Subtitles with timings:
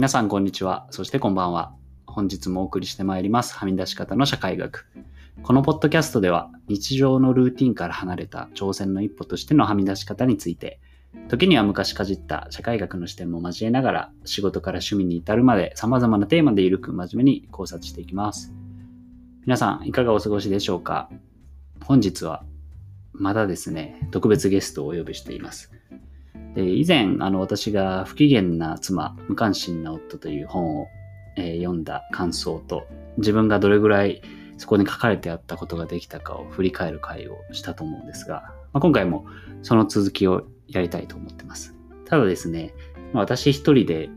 [0.00, 0.86] 皆さんこんにちは。
[0.88, 1.74] そしてこんばんは。
[2.06, 3.54] 本日もお送りしてまいります。
[3.54, 4.86] はみ出し方の社会学。
[5.42, 10.80] このポッドキャストでは日常のルーティンから離れた挑戦の一歩としてのはみ出し方について、
[11.28, 18.54] 時には昔かじった社会学の視点も交えながら仕事から趣味に至るまで様々なテーマでゆるく真面目に考察していきます。
[19.42, 21.10] 皆さんいかがお過ごしでしょうか？
[21.84, 22.42] 本日は
[23.12, 25.70] まだですね、特別ゲストをお呼びしています。
[26.54, 30.86] で以前あの私が不機嫌な妻無関心な夫という本を、
[31.36, 32.86] えー読んだ感想と
[33.18, 34.22] 自分がどれぐらい
[34.60, 39.26] そこに書かれてあったことができたかを振り返る会をしたと思うんですが、まあ、今回も
[39.62, 41.74] その続きをやりたいと思ってます。
[42.04, 42.74] ただですね、
[43.14, 44.10] まあ、私一人で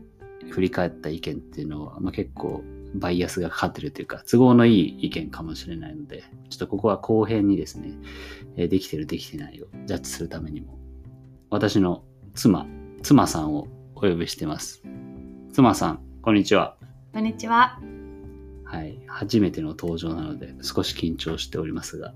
[0.50, 2.62] 振り返った意見っていうのは、まあ、結構
[2.94, 7.92] バイアスがかかってるというか都合のいい意見かもしれないのでちょっとここは後編にですね、
[8.56, 10.78] できてるできてないをジャッジするためにも
[11.50, 12.66] 私の妻、
[13.02, 14.82] 妻さんをお呼びしてます。
[15.52, 16.76] 妻さん、こんにちは。
[17.12, 17.78] こんにちは。
[18.64, 18.98] はい。
[19.06, 22.12] 初めての登場なので、少し緊張しておりますが、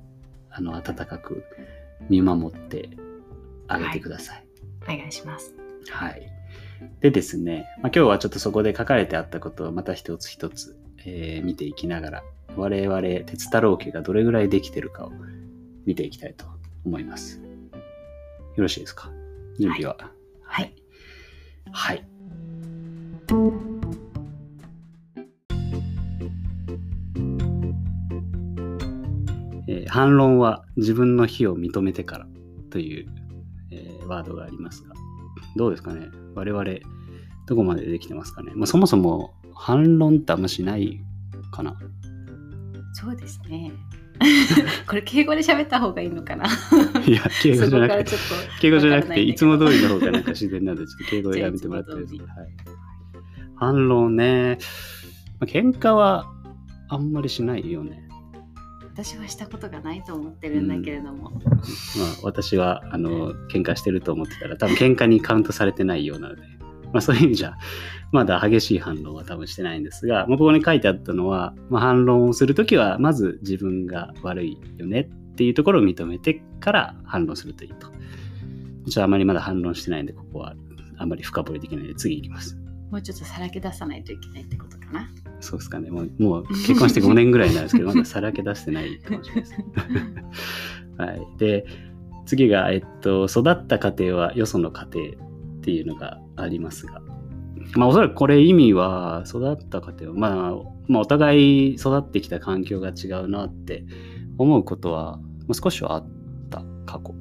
[0.51, 1.45] あの、温かく
[2.11, 2.91] 見守って
[3.69, 4.45] あげてください。
[4.83, 5.55] お願いします。
[5.89, 6.29] はい。
[7.01, 10.77] でですね、まあ、今日はちょっとそこで書かれてあったことをまた一つ一つ、
[11.07, 12.23] えー見ていきながら、
[12.57, 15.12] 我々、鉄太郎家がどれぐらいできてるかを
[15.87, 16.45] 見ていきたいと
[16.85, 17.41] 思います。
[18.57, 19.12] よろしいですか？
[19.61, 19.97] 準備は。
[19.98, 20.17] はい。
[20.49, 20.75] はい。
[29.69, 32.27] えー反論は自分の非を認めてから
[32.71, 33.07] という、
[33.71, 34.95] えーワードがありますが、
[35.57, 36.09] どうですかね？
[36.35, 36.65] 我々、
[37.47, 41.01] どこまでできてますかね、まあ、そもそも反論ってあんましない
[41.51, 41.77] かな
[42.95, 43.73] そうですね。
[44.86, 46.47] これ敬語で喋った方がいいのかな？
[47.06, 48.16] いや、敬語じゃなくて、
[48.61, 50.06] 敬語じゃなくて、いつも通りの方が。
[50.06, 52.41] がなんか自然なんで、ちょっと敬語をやめてもらっていいですじゃか。
[52.41, 52.50] はい、
[53.56, 54.58] 反論ね、
[55.40, 56.27] まあ、喧嘩は
[56.89, 58.08] あんまりしないよね。
[58.92, 61.30] 私はしたことがないと思ってるんだけれども。
[61.30, 61.40] まあ、
[62.24, 66.42] 私はあの喧嘩してると思ってたら多分喧嘩にカウントされてないようなので、
[66.93, 67.55] まあ、そういう意味じゃ
[68.13, 77.89] まだ激しい反論は多分してないんですが、まあ、ここに書いてあったのは、まあ、反論をするときはまず自分が悪いよねっていうところを認めてから反論するといいと。
[77.89, 77.93] ちょ
[78.91, 80.55] っとあまりまだ反論してないんでここは
[80.97, 82.57] あまり深掘りできないので次行きます。
[82.91, 85.11] もうちょっとさらけ出さないといけないってことかな。
[85.41, 85.91] そうですかね。
[85.91, 89.55] もうもう結婚して5年ぐらいになるんですけど、まださらけ出してないかもしれないです。
[90.97, 91.67] はい、で
[92.27, 97.01] 次が、えっと、育った家庭はよその家庭っていうのがありますが、
[97.75, 100.55] まあ、おそらくこれ意味は育った家庭は、まあ、
[100.89, 103.85] まあお互い育ってきた環境が違うなって。
[104.39, 106.07] 思うことは、まあ、少しはあっ
[106.49, 107.13] た過去、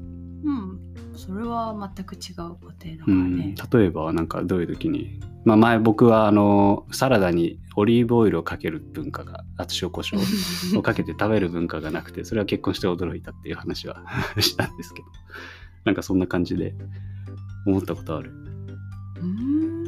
[0.43, 0.79] うん。
[1.15, 3.55] それは全く違う家庭だからうん、ね。
[3.73, 14.03] 例えばなんかどういう時に、まあ、前僕はあのサラダにオリーブオイルをかける文化があと塩コショウ をかけて食べる文化がなくてそれは結婚して驚いたっていう話は
[14.39, 15.07] したんですけど。
[15.85, 16.75] なんかそんな感じで
[17.65, 18.33] 思ったことある？
[19.19, 19.87] うーん。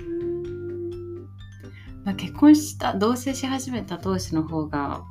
[2.06, 5.04] まあ、結婚した同棲し始めた当時の方が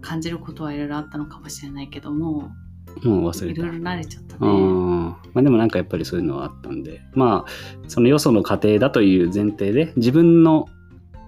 [0.00, 2.52] 感じることはいろいろあったのかもしれないけども
[3.02, 3.60] もう忘れた。
[3.60, 4.46] いろいろ慣れちゃったあね。
[4.46, 7.02] ーまあでもなんかやっぱりそういうのはあったんで。
[7.14, 7.50] まあ
[7.88, 10.68] そのよその家庭だという前提で自分の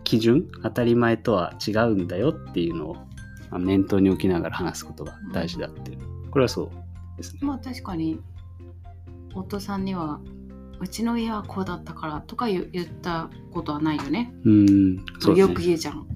[0.04, 2.94] 基準当たり前とは違うんだよっていうのを
[3.50, 5.98] まあ念頭に置きながら話すことが大事だっていう。
[6.31, 6.71] これはそう
[7.16, 7.41] ですね。
[7.43, 8.21] まあ確かに
[9.34, 10.21] 夫さんには
[10.81, 14.34] うちの家はこうだったからとか言言ったことはないよね。
[14.44, 16.06] うんそうですよねく言うじゃん。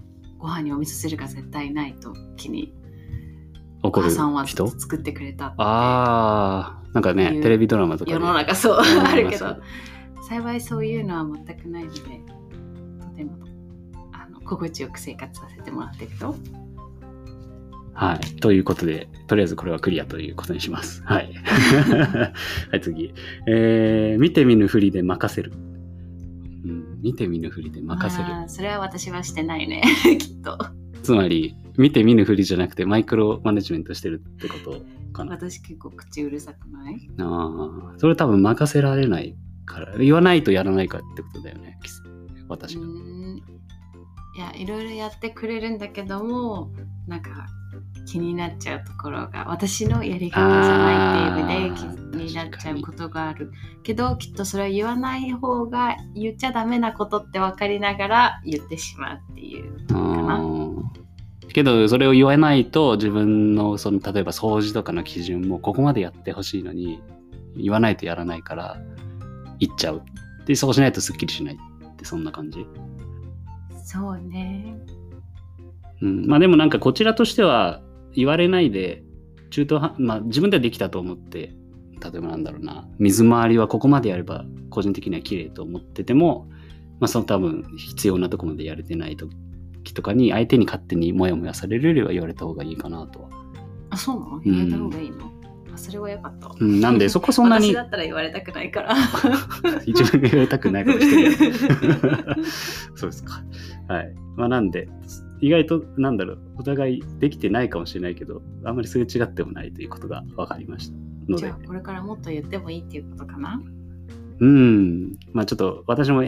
[0.41, 2.73] ご飯にお味噌汁が絶対ないときに
[3.83, 9.57] お怒る母さんは人作ってくれたああなんかねテレビドラマとかで世の中そううんあるけど
[10.27, 12.05] 幸いそういうのは全くないのでと
[13.17, 13.37] ても
[14.13, 16.35] あの心地よく生活させてもらってるよ。
[18.01, 18.21] はい。
[18.41, 21.03] ということで、とりあえずこれはクリアということにします。
[21.05, 21.31] はい。
[21.37, 22.33] は
[22.73, 23.13] い、次。
[23.47, 25.53] えー、見て見ぬふりで任せる。
[26.65, 28.29] うん、見て見ぬふりで任せる。
[28.29, 29.83] まあそれは私はしてないね
[30.19, 30.57] きっと
[31.03, 34.83] つまり、見て見ぬふりじゃなくてマイクロマネジメントしてるってこと
[35.13, 35.33] かな。
[35.33, 36.97] 私結構口うるさくない？
[37.19, 39.37] ああ、それ多分任せられない
[39.67, 41.79] から、言わないとやらないかってことだよね。
[42.49, 42.83] 私が。
[44.37, 46.71] いやいろいろやってくれるんだけども
[47.07, 47.47] なんか
[48.07, 53.53] 気になっちゃうところが私のやり方じゃないっていう意味で気になっちゃうことがある
[53.83, 60.41] けどきっとそれは言わない方が言っちゃダメなことって分かりながら言ってしまうっていうかな。
[61.53, 67.03] けどそれを言わないと自分のその例えば掃除とかの基準もここまでやってほしいのに
[67.57, 68.77] 言わないとやらないから
[69.59, 70.03] 言っちゃう。
[70.47, 72.67] でそうしないとすっきりしないってそんな感じ。
[73.85, 74.77] そうね。
[76.01, 77.81] うん、まあでもなんかこちらとしては
[78.15, 79.03] 言われないで
[79.51, 81.53] 中途半まあ自分ではできたと思って
[82.01, 86.49] 例えばなんだろうな水回りはここまでやれば個人的には綺麗と思ってても、
[86.99, 93.29] まあ、その多分必要なとこまでやれてない時とかに相手に勝手にモヤモヤされるよりは言われた方がいいかなとは。
[93.91, 94.37] あ、そうなの？
[94.39, 95.33] ん言われた方がいいの、
[95.75, 96.57] あそれはよかったわ。
[96.59, 98.95] うん、なんでそこそんなに私だったら言われたくないから。
[99.85, 101.33] 一番言われたくないかもしれない。
[102.95, 103.43] そうですか。
[103.89, 104.15] はい。
[104.37, 104.89] まあなんで
[105.41, 110.97] 意外となんだろうお互いできてないかもしれないけどあんまりすれ違ってもないということが分かりました
[111.29, 113.61] のでじゃあこれからもっと言ってもいいっていうことかな？
[114.41, 115.19] うん。
[115.33, 116.25] まあちょっと私も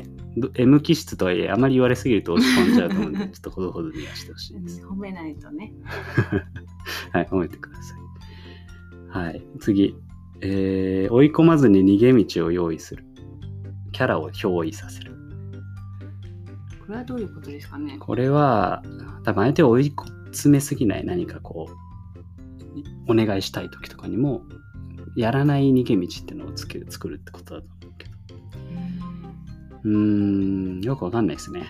[0.55, 4.85] M 気質とはいえあまり言われすぎると落ち込んじゃうと思うんで、 ちょっとほどほどにはしてほしいです。
[4.85, 5.73] 褒めないとね。
[7.13, 9.19] はい、褒めてください。
[9.19, 9.97] はい、次。
[10.43, 13.05] えー追い込まずに逃げ道を用意する。
[13.93, 15.12] キャラを憑依させる。
[16.93, 17.97] これはどういうことですかね？
[17.99, 18.83] これは、
[19.25, 19.95] 多分相手を追い
[20.27, 21.71] 詰めすぎない何かこ
[23.09, 24.43] う、お願いしたい時とかにも、
[25.17, 28.13] やらない逃げ道っていうのをつけ作るってことだと思うけど。
[29.85, 31.65] うーん、よくわかんないですね。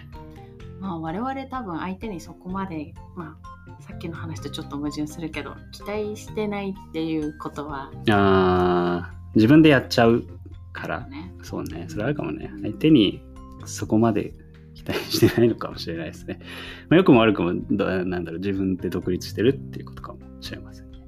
[0.81, 10.25] まあ我々多分相手にそこまで、まあさっきの話とちょっと矛盾するけど、期待してないっていうことはあー自分でやっちゃう
[10.73, 11.33] から、ね。
[11.45, 12.51] そうね、それあるかもね。
[12.61, 13.23] 相手に
[13.65, 14.35] そこまで
[14.75, 16.41] 期待してないのかもしれないですね。
[16.89, 20.99] まあ、よくも悪くも、どなんだろう、自分で独立してるっていうことかもしれませんね。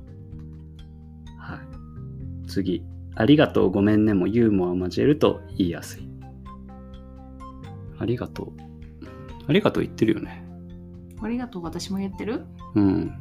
[1.39, 1.59] はい。
[2.47, 2.85] 次。
[3.17, 6.09] ありがとう、ごめんねもユーモアを交えると言いやすい。
[7.99, 8.53] ありがとう。
[9.47, 10.45] ありがとう言ってるよね。
[11.21, 12.45] ありがとう私も言ってる？
[12.75, 13.13] うん。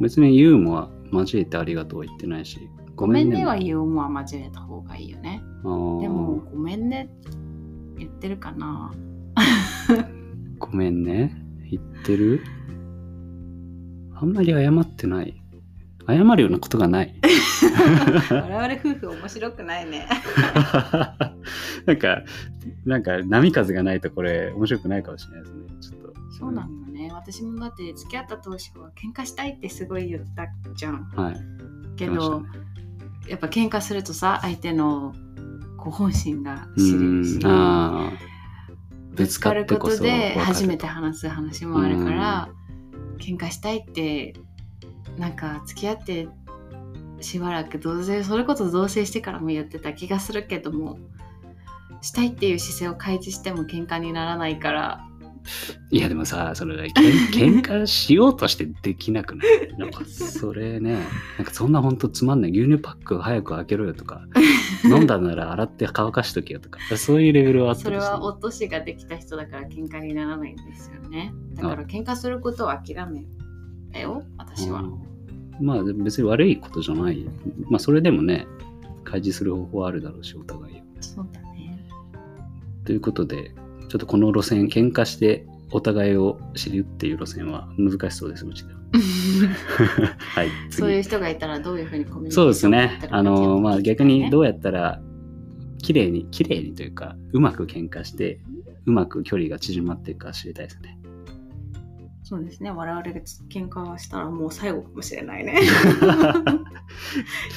[0.00, 2.58] 別にユーモア交えてありがとうは言ってないし。
[2.96, 5.42] ごめんねはも言うもは交えた方がいいよね。
[5.62, 7.08] でもごめんね
[7.96, 8.92] 言ってるかな
[10.70, 11.36] ごめんね。
[11.70, 12.42] 言ってる？
[14.14, 15.40] あんまり謝ってない。
[16.06, 17.14] 謝るようなことがない。
[18.30, 20.08] 我々夫婦面白くないね。
[21.86, 22.22] なんか、
[22.84, 25.62] なんか波風がないとこれ面白くないかもしれないですね。
[25.80, 26.20] ちょっと。
[26.38, 27.10] そうなのよね。
[27.12, 31.08] 私もだって付き合った当初は喧嘩したいってすごい言ったじゃん。
[31.14, 31.36] はい。
[31.96, 32.48] けど、ね
[33.28, 35.14] やっぱ喧嘩するとさ相手の
[35.76, 37.46] こう本心がう知れるしん。
[37.46, 38.12] ああ。
[39.20, 42.48] ぶつかることで初めて話す話もあるから
[43.18, 44.34] 喧嘩したいって
[45.18, 46.28] なんか付き合って
[47.20, 50.98] しばらく同棲それこそ同棲してからも言ってた気がするけども
[52.00, 55.06] したいっていう姿勢を開示しても喧嘩にならないから
[55.90, 59.76] いやでもさ、それ、けん 喧嘩しようとしてできなくない？
[59.78, 60.98] なんかそれね、
[61.38, 62.50] なんかそんなほんとつまんない。
[62.50, 64.22] 牛乳パック早く開けろよとか、
[64.84, 74.82] 飲んだなら洗って乾かしとけよとか、そういうレベルはあったそれりするは落としができた人だから喧嘩にならないんですよねだから喧嘩することを諦めよ私は。
[74.82, 75.10] うん
[75.62, 77.22] まあ別に悪いことじゃない。
[77.68, 78.46] まあそれでもね、
[79.04, 80.82] 開示する方法はあるだろうし、お互いを。
[81.02, 81.86] そうだね。
[82.86, 83.52] ということで、
[83.90, 88.80] ちょっとこの路線、喧嘩してお互いを知るっていう路線は難しそうです、うちでは。
[90.16, 90.76] はい、次。
[90.82, 93.08] そういう人がいたらどういうふうにコミュニケーシそうョンですね。
[93.10, 95.02] あの、まあ逆にどううやったら、
[95.78, 98.38] 綺麗に、綺麗にというか、うまく喧嘩して、
[98.86, 100.99] うまく距離が縮まっていくか知りたいですね。
[102.30, 102.70] そうですね。
[102.70, 105.58] 我々が喧嘩したらもう最後かもしれないね。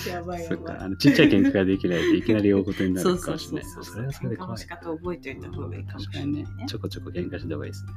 [0.09, 0.87] やばいそっか、やばい。
[0.87, 3.69] あのちっちゃい喧嘩ができないで、いきなり大事になそうそうるかもしれない。
[3.69, 3.93] そうそう。
[3.93, 4.67] それはそれで怖いの仕。
[4.67, 7.93] 方を覚えておいた方がいいかもしれない確かにね、ちょこちょこ喧嘩した方がいいですね。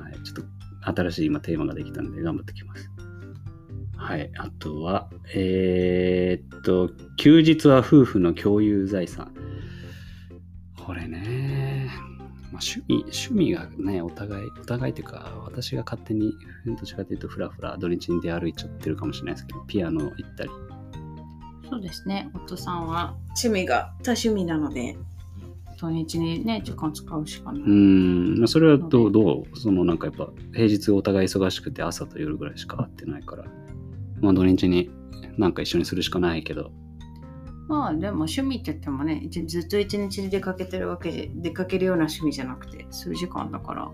[0.00, 0.46] はい、ちょっ
[0.84, 2.88] と新しい今テーマができたんで頑張ってきます。
[3.96, 9.34] はい、あとは、えーっと、休日は夫婦の共有財産。
[10.86, 11.57] これね、
[12.52, 16.32] まあ、趣味、趣味がね、お互い、お互いというか、私が勝手に、
[16.66, 20.50] どちらかというと、ふらふら土日に出歩いちゃってるかもしれないですけど、ピアノ行ったり、
[21.70, 22.30] そうですね。
[22.34, 23.14] 夫さんは。
[23.28, 24.96] 趣味が多趣味なので、
[25.78, 27.62] 土日にね、時間使うしかない。
[27.62, 33.44] うーん、まあそれはどう、どう、そのなんかやっぱ、平日お互い忙しくて朝と夜ぐらいしか会ってないから、
[34.20, 34.90] まあ土日に
[35.36, 36.72] なんか一緒にするしかないけど、
[37.68, 43.92] まあでも趣味って言ってもね、一ずっと一日出かけてるわけで、出かけるような趣味じゃなくて、数時間だから、ま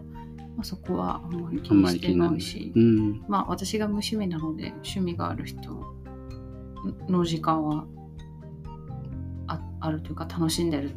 [0.61, 5.61] あ、そこはあんまり気にしてないし、うん、まあ私が無趣味なので、趣味がある人
[7.09, 7.85] の時間は
[9.49, 10.93] ああるというか楽しんでる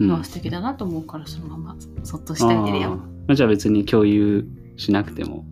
[0.00, 0.08] うん。
[0.08, 2.90] のは素敵だなと思うから、そのままそっとしてあげるあよ。
[2.92, 4.44] ーまあじゃあ別に共有
[4.76, 5.44] しなくても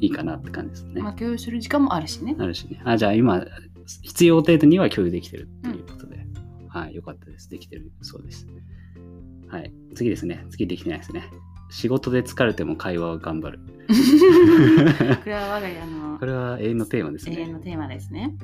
[0.00, 1.02] いいかなって感じですね。
[1.02, 2.34] まあ共有する時間もあるしね。
[2.38, 2.80] あるしね。
[2.84, 3.44] あ、じゃあ今、
[4.02, 6.26] 必要程度には共有できてるっていうことで、
[6.68, 7.48] はい、よかったです。
[7.48, 8.46] できてるそうです。
[9.48, 10.44] はい、次ですね。
[10.50, 11.24] 次できてないですね。
[11.70, 13.58] 仕事で疲れても会話を頑張る。
[13.88, 17.36] これは我が家のこれは永遠のテーマですね。
[17.38, 18.36] 永遠のテーマですね。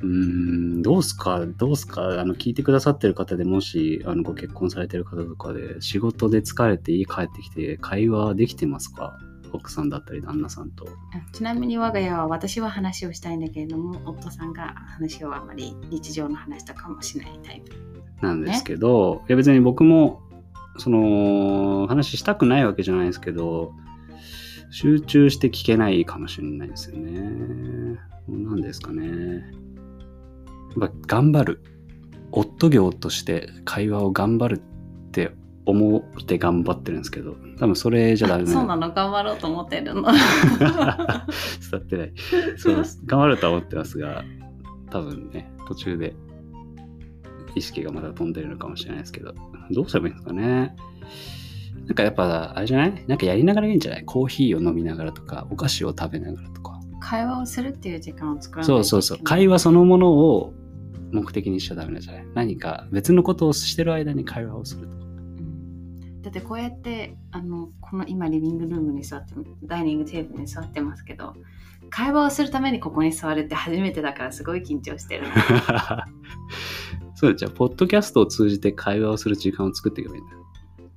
[0.00, 0.08] うー
[0.78, 1.44] ん、どうすか？
[1.46, 2.20] どうすか？
[2.20, 9.18] あの、聞いてくださってる方でもし、あの、ご結婚されてる方とかで、仕事で疲れて家帰ってきて、会話できてますか？
[9.52, 10.86] 奥さんだったり旦那さんと。
[10.86, 17.76] あちなみに我が家は私は話をしたいんだけれども、夫さんが話をあまり日常の話とかもしないタイプ。
[18.20, 20.22] なんですけど、いや別に僕も、
[20.76, 23.72] その、話したくないわけじゃないですけど、
[24.70, 27.98] 集中して聞けないかもしれないですよね。
[28.28, 29.06] なんですかね。
[30.80, 31.62] やっぱ頑張る。
[32.30, 35.32] 夫業として会話を頑張るって
[35.70, 38.90] 思って頑張ってるんですけど、多分それじゃダメあそうなの？
[38.92, 40.02] 頑張ろうと思ってるの。
[40.10, 40.12] 伝
[40.72, 41.26] わ
[41.76, 42.12] ってない。
[42.56, 43.02] そうです。
[43.04, 44.24] 頑張るとは思ってますが、
[44.90, 46.14] 多分ね、途中で
[47.54, 49.34] 意識がまだ飛んでるのかもしれないですけど、
[49.70, 50.74] どうすればいいんですかね。
[51.86, 53.04] なんかやっぱ、あれじゃない？
[53.06, 54.04] なんかやりながらいいんじゃない？
[54.04, 56.80] コーヒーを飲みながらとか、お菓子を食べながらとか。
[57.00, 59.18] 会話をするっていう時間を作らないそうそうそう。
[59.22, 60.52] 会話話そのものを
[61.12, 62.26] 目的にしちゃダメなんじゃない？
[62.34, 64.97] 何か別のことをしてる間に会話をするとか。
[66.22, 71.34] だってこうやってあのこの今リビングルームに座ってダイニングテーブルに座ってますけど
[71.90, 75.26] 会話をするためにここに座るって初めてだからすごい緊張してる
[77.18, 80.36] そうじゃあ、ポッドキャストを通じて会話をする時間を作っていけばいいんだ。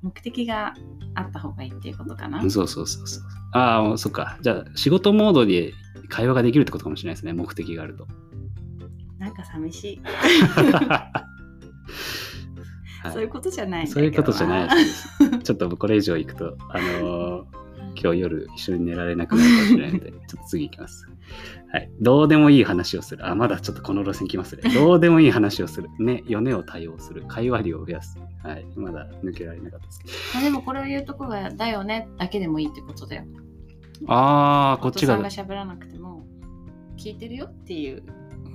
[0.03, 0.75] 目的が
[1.15, 2.47] あった方がいいっていうことかな？
[2.47, 3.23] そうそうそうそう。
[3.53, 4.37] ああ、そっか。
[4.39, 5.73] じゃあ、仕事モードで
[6.09, 7.33] 会話ができるってことかもしれないですね。
[7.33, 8.07] 目的があると。
[9.17, 11.30] なんか寂しい、は い
[13.09, 15.09] そういうことじゃないそういうことじゃないです。
[15.43, 17.61] ちょっとこれ以上行くと、 あのー
[18.01, 21.07] 今日夜一緒に寝られなくなるかもしれないので、 ちょっと次行きます。
[21.71, 21.91] はい。
[21.99, 23.27] どうでもいい話をする。
[23.27, 24.63] あ、まだちょっとこの路線来ますね。
[24.73, 25.89] どうでもいい話をする。
[25.99, 27.23] ね、米を対応する。
[27.27, 28.17] 会話量を増やす。
[28.43, 28.65] はい。
[28.75, 30.13] まだ抜けられなかったですけど。
[30.35, 33.23] まあでもこれを言うとこがだよねだけでもいいってことだよ
[34.07, 35.29] あー、こっちが夫。
[35.29, 36.25] さんが喋らなくても
[36.97, 38.03] 聞いてるよっていう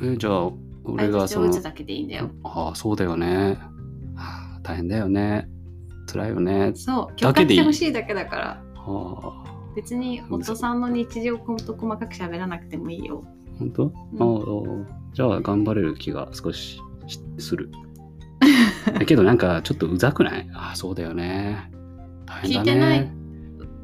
[0.02, 0.50] えじゃあ、
[0.84, 3.58] 俺がその相槌を打つ、だけでいいんだよああ、そうだよね。
[4.66, 5.48] はあ大変だよね。
[6.06, 6.72] 辛いよね。
[6.74, 13.24] そう共感してほしいだけだからはあ、別に夫さんの日常をほんと細かく喋らなくてもいいよ。
[13.58, 17.70] 本当、うんああじゃあ頑張れる気が少ししする。
[18.92, 20.48] だけどなんかちょっとうざくない？
[20.52, 21.70] ああ、そうだよね。
[22.26, 22.70] 大変だね。
[22.70, 23.10] 聞いてない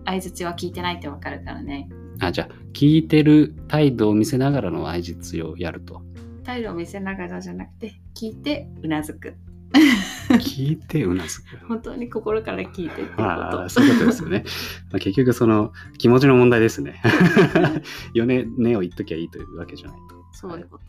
[0.05, 1.89] 相槌は聞いてないってわかるからね。
[2.21, 6.03] あ、じゃあ聞いてる態度を見せながらの相槌をやると。
[6.45, 9.35] 態度を見せながらじゃなくて、聞いてうなずく。
[10.37, 11.57] 聞いてうなずく。
[11.69, 13.69] 本当に心から聞いてっていうこああ、と。
[13.69, 14.45] そういうことですよね。
[14.91, 17.01] まあ、結局その気持ちの問題ですね。
[18.15, 20.23] よね、ねを言っときゃいいというわけじゃないと。
[20.33, 20.85] そういうこと。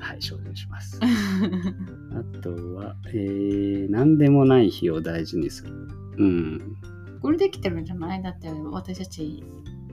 [0.00, 1.00] はい、承知します。
[1.02, 5.72] あとは、えー、何でもない日を大事にする。
[6.18, 6.76] うん。
[7.20, 8.22] これできてるんじゃない？
[8.22, 9.42] だって私たち。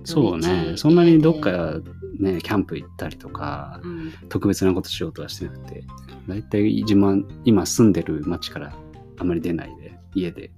[0.05, 0.73] そうね。
[0.77, 1.81] そんなにどっか
[2.19, 4.13] ね、キャンプ行ったりとか、うん。
[4.29, 5.83] 特別なことしようとはしてなくて、
[6.27, 8.73] だいたい自慢、今住んでる町から
[9.17, 10.51] あまり出ないで、家で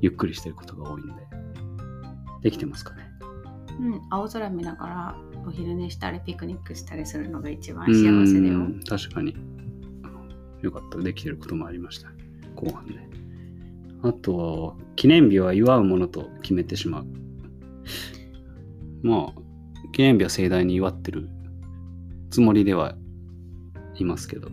[0.00, 1.12] ゆっくりしてることが多いんで、
[2.42, 3.08] できてますかね。
[3.80, 5.16] うん、青空見ながら
[5.46, 8.54] お昼寝したりピクニックしたりするのが一番幸せだよ。
[8.54, 9.36] うん確かに。
[10.62, 10.98] よかった。
[10.98, 12.08] できてることもありました。
[12.56, 12.94] 後半で。
[14.02, 17.06] あと、記念日は祝うものと決めてしまう。
[19.02, 19.40] まあ、
[19.92, 21.28] 記念日は盛大に祝ってる
[22.30, 22.94] つもりでは
[23.94, 24.48] いますけど。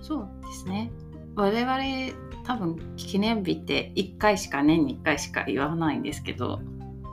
[0.00, 0.90] そうですね。
[1.34, 6.60] 我々多分記念日って1回しか年に1回しか言わないんですけど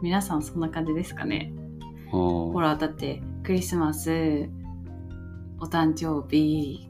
[0.01, 1.53] 皆さんそんな感じですかね
[2.12, 4.50] ほらだってクリスマス
[5.60, 6.89] お誕生日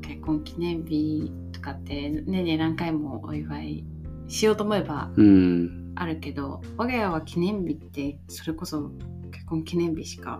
[0.00, 3.84] 結婚記念日とかって年に何回もお祝い
[4.28, 5.83] しようと思えばうん。
[5.96, 8.90] あるけど我が家は記念日ってそれこそ
[9.32, 10.38] 結婚記念日しか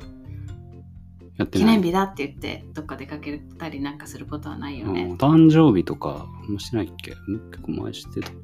[1.37, 1.67] やってない。
[1.67, 7.13] 記念日だって言ってどっか出かけたりなんかすることはないよねうん誕生日とかもしてないっけ？
[7.29, 8.43] うん結構前してたけど、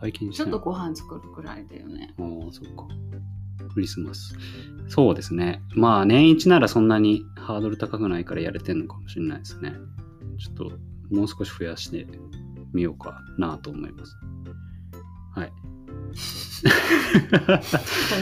[0.00, 0.46] 最近しちょ。
[0.46, 2.86] っとご飯作るくらいだよねああ、そっか。
[3.74, 4.34] クリスマス。
[4.88, 5.62] そうですね。
[5.76, 9.74] まあ、年一ならそんなにハードル高くないからやれてんのかもしれないですね。
[10.38, 10.72] ちょっと、
[11.14, 12.08] もう少し増やして
[12.72, 14.16] みようかなと思います。
[15.36, 15.52] はい。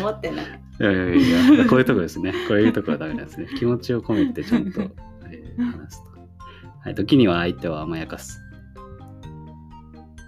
[0.00, 0.46] 思ってない
[0.80, 2.32] いやいやいや、こういうとこですね。
[2.46, 3.48] こういうとこはダメなんですね。
[3.58, 4.80] 気持ちを込めてちゃんと、
[5.28, 6.10] えー話すと。
[6.84, 8.40] はい、時には相手を甘やかす。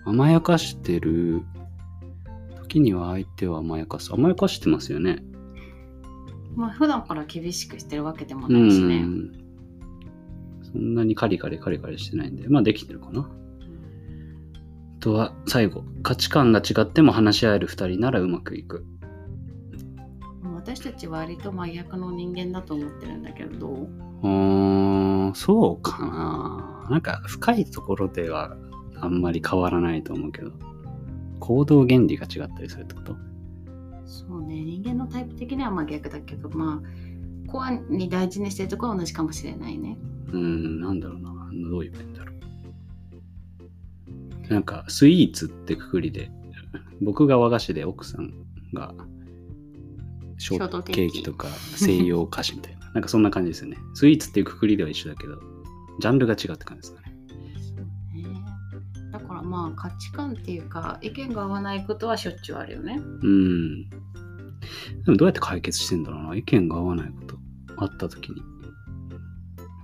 [0.05, 1.43] 甘やかしてる。
[2.63, 4.13] 時には相手を甘やかす。
[4.13, 5.23] 甘やかしてますよね。
[6.57, 9.03] まあ普段から厳しくしてるわけでもうないしね。
[9.03, 9.33] ん。
[10.63, 13.31] そんなにカリカリカリカリしてないんで、まあできてるかな。
[15.01, 18.85] とは最後価値観が違っても話し合える2人ならうまくいく。
[20.55, 23.59] 私たちは割と真逆の人間だと思ってるんだけど。
[23.59, 23.89] ど
[24.23, 26.89] うんそうかな。
[26.91, 28.57] なんか深いところでは
[28.97, 30.53] あんまり変わらないと思うけど。
[31.41, 33.17] 行動原理が違ったりするってこと？
[34.05, 34.63] そうね。
[34.63, 39.97] 人間のタイプ的には真逆だけどまあコアに大事にしてるところは同じかもしれないね。
[40.29, 41.31] うーんなんだろうな。
[41.71, 42.30] どういう面だろう
[44.51, 46.31] なんかスイーツってくくりで
[47.01, 48.33] 僕が和菓子で奥さん
[48.75, 48.93] が
[50.39, 51.23] ショートケーキ。
[51.23, 52.81] とか西洋菓子みたいな。
[52.93, 53.79] なんかそんな感じですよね。
[53.95, 55.41] スイーツっていうくくりでは一緒だけど
[56.01, 57.15] ジャンルが違うって感じですかね。
[58.23, 58.45] ね。
[59.13, 63.01] だからまあ価値観っていうか意見が合わないことはしょっちゅうあるよね。
[63.23, 63.89] うん。
[63.91, 63.97] で
[65.07, 66.37] もどうやって解決してんだろうな。
[66.37, 67.39] 意見が合わないこと。
[67.77, 68.43] あった時に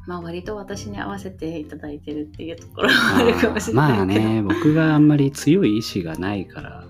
[0.06, 3.98] まあ割と私に合わせていただいてるっていうところはあるかもしれないけど。
[3.98, 6.84] まあね僕があんまり強い意志がないから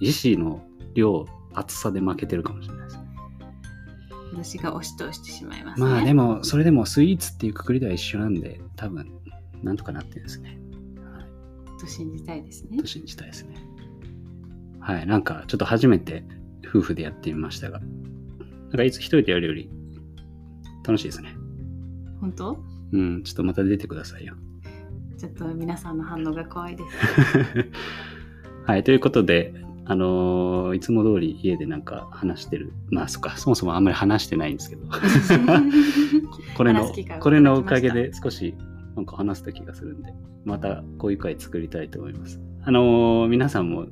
[0.00, 0.62] 意志の
[0.94, 3.04] 量厚さで負けてるかもしれないですね。
[4.32, 5.88] 私が押し通してしまいますね。
[5.88, 9.10] まあでもそれでもスイーツっていうくくりでは一緒なんで多分
[9.62, 10.58] なんとかなってるんですね。
[11.02, 11.80] はい。
[11.80, 12.78] と信じたいですね。
[12.78, 13.68] と信じたいですね。
[14.88, 16.24] はいなんかちょっと初めて
[16.66, 19.68] 夫婦でやってみましたがなんかいつ一人でやるより
[20.82, 21.34] 楽しいですね
[22.20, 22.58] 本当？
[22.92, 24.34] うんちょっとまた出てくださいよ
[25.18, 27.66] ちょっと皆さんの反応が怖いです
[28.66, 29.54] はい、ということで、
[29.86, 32.74] あのーいつも通り家でなんか話してる。
[32.90, 34.82] まあ、そっか、そもそもあんまり話してないんですけど。
[36.54, 38.54] これのこれのおかげで少し
[38.94, 40.12] なんか話せた気がするんで、
[40.44, 42.38] またこういう回作りたいと思います。
[42.62, 43.86] あのー皆さんも、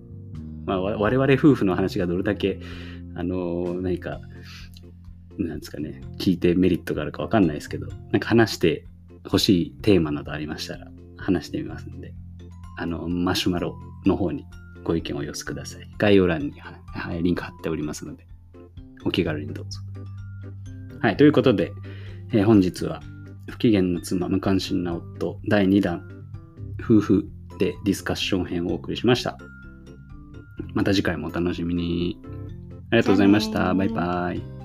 [0.66, 2.60] まあ、わ我々夫婦の話がどれだけ、
[3.14, 4.20] あのー何か、
[5.38, 8.84] なんですかね、聞いてメリットがあるかわかんないですけど、なんか話して
[9.28, 12.14] ほしいテーマなどありましたら、話してみますんで、
[12.78, 14.44] あの、マシュマロの方に
[14.84, 15.88] ご意見をお寄せください。
[15.98, 18.26] 概要欄に、はい、リンク貼っておりますので、
[19.04, 19.80] お気軽にどうぞ。
[21.00, 21.72] はい、ということで、
[22.32, 23.02] えー本日は、
[23.48, 26.08] 不機嫌な妻、無関心な夫、第2弾、
[26.82, 29.38] 夫婦でディスカッション編をお送りしました。
[30.74, 32.18] また次回もお楽しみに。
[32.90, 33.74] ありがとうございました。
[33.74, 34.55] バイバイ。